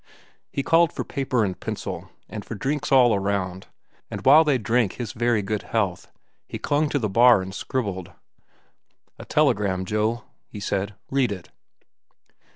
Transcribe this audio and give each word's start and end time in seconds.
He 0.51 0.63
called 0.63 0.91
for 0.91 1.03
paper 1.03 1.45
and 1.45 1.59
pencil, 1.59 2.09
and 2.27 2.43
for 2.43 2.55
drinks 2.55 2.91
all 2.91 3.13
around, 3.13 3.67
and 4.09 4.25
while 4.25 4.43
they 4.43 4.57
drank 4.57 4.93
his 4.93 5.11
very 5.11 5.43
good 5.43 5.61
health, 5.61 6.11
he 6.47 6.57
clung 6.57 6.89
to 6.89 6.97
the 6.97 7.07
bar 7.07 7.43
and 7.43 7.53
scribbled. 7.53 8.11
"A 9.19 9.25
telegram, 9.25 9.85
Joe," 9.85 10.23
he 10.47 10.59
said. 10.59 10.95
"Read 11.11 11.31
it." 11.31 11.49